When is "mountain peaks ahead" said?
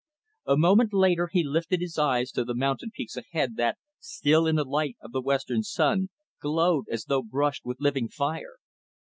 2.55-3.55